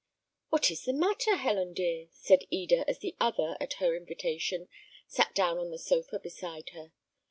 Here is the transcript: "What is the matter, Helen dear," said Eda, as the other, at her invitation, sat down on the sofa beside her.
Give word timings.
"What 0.49 0.71
is 0.71 0.85
the 0.85 0.93
matter, 0.93 1.35
Helen 1.35 1.75
dear," 1.75 2.07
said 2.09 2.45
Eda, 2.49 2.89
as 2.89 2.97
the 2.97 3.15
other, 3.19 3.55
at 3.59 3.73
her 3.73 3.95
invitation, 3.95 4.67
sat 5.05 5.35
down 5.35 5.59
on 5.59 5.69
the 5.69 5.77
sofa 5.77 6.17
beside 6.17 6.69
her. 6.69 6.91